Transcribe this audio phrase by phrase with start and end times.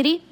[0.00, 0.22] adquirir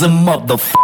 [0.00, 0.79] as a motherfucker.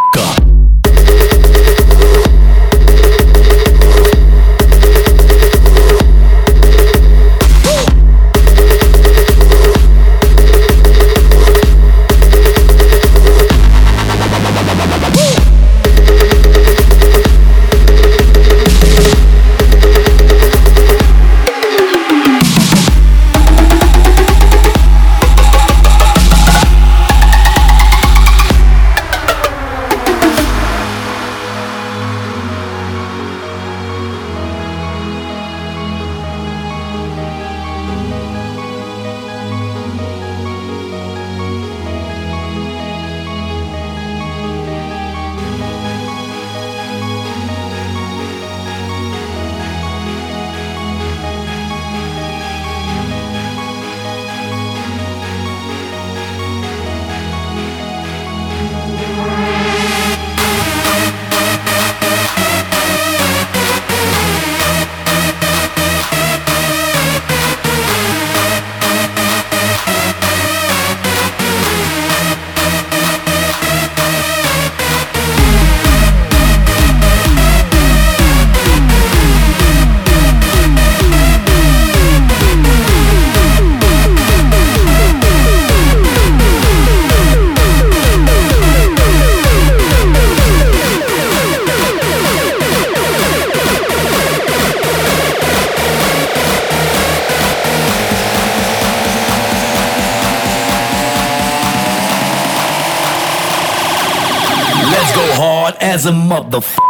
[105.97, 106.86] As a motherfucker.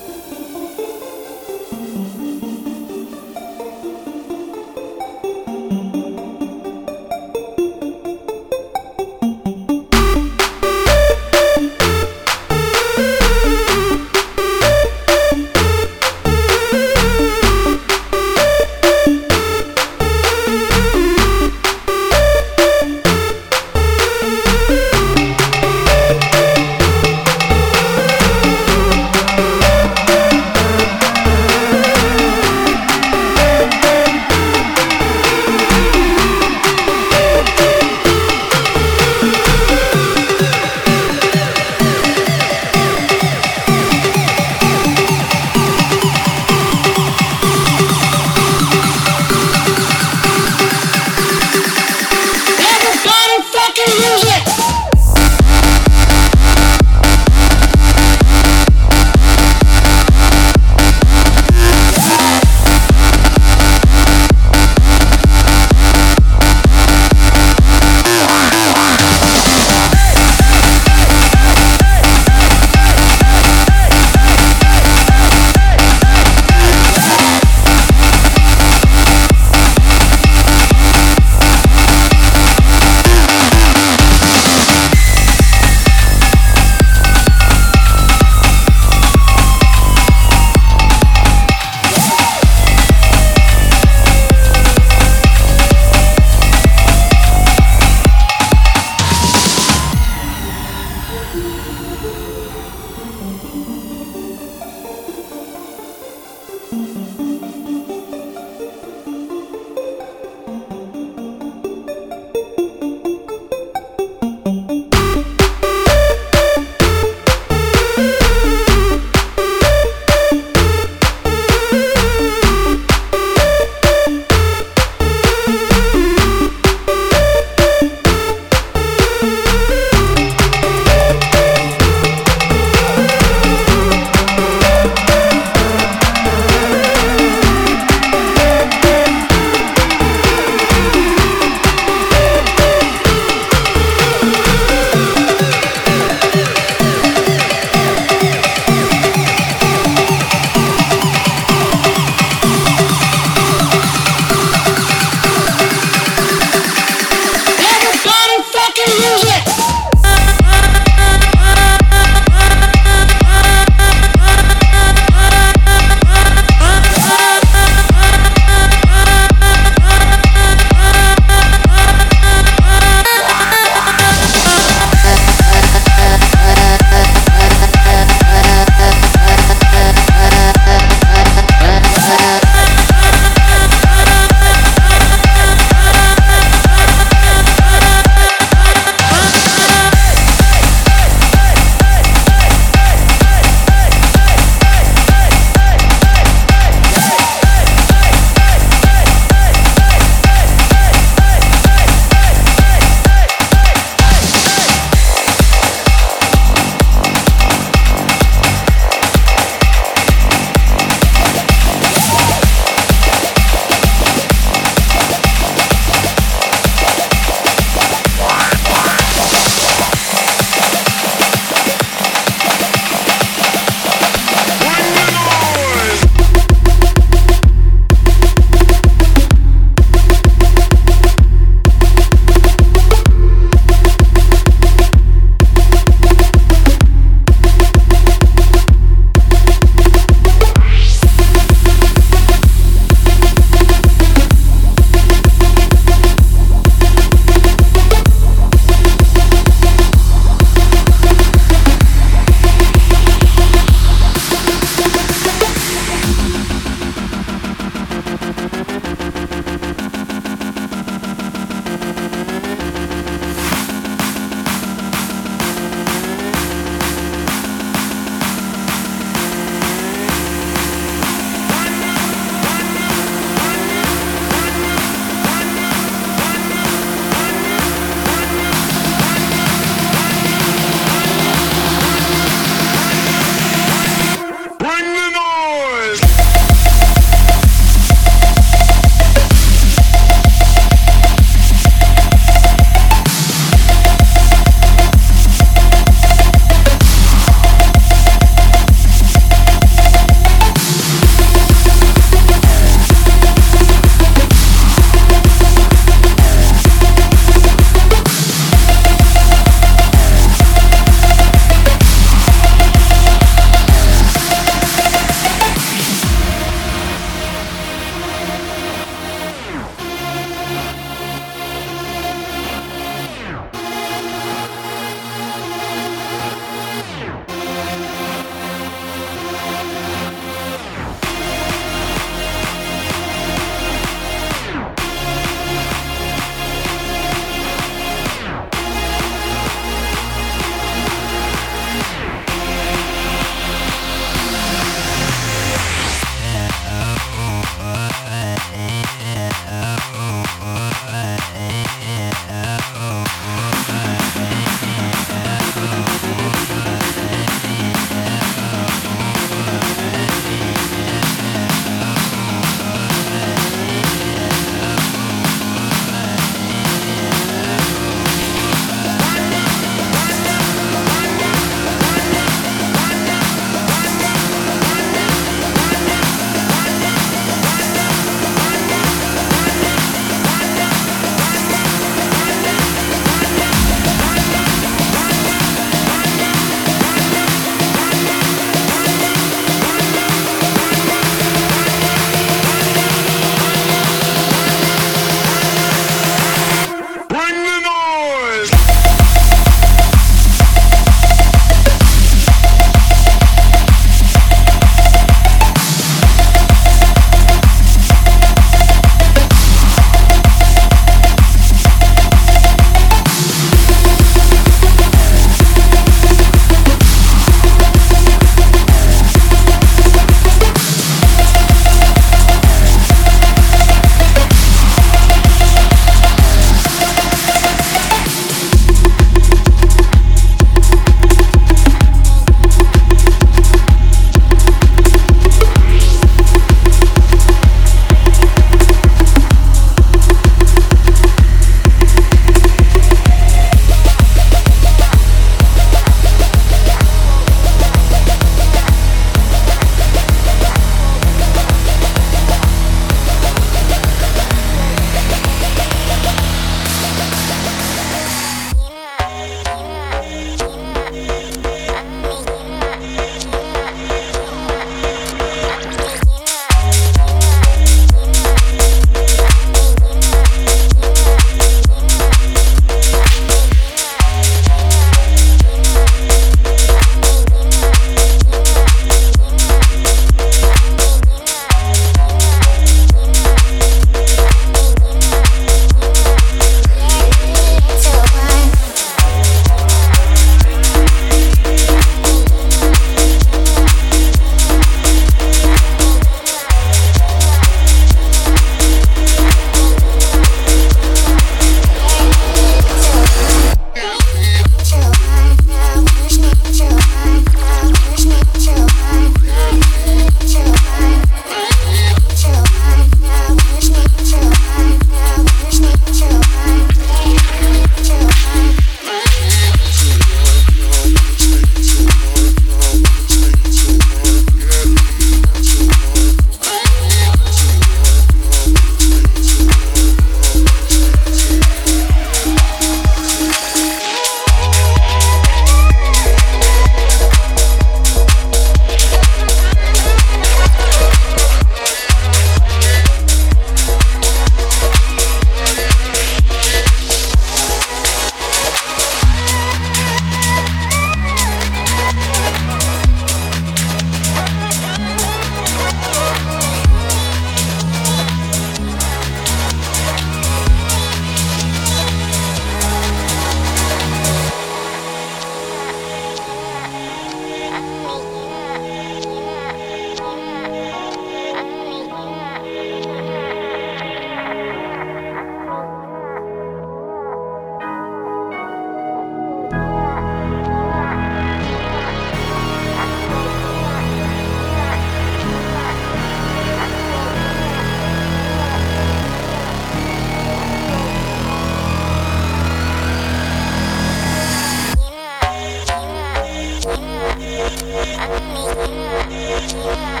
[599.40, 600.00] Yeah.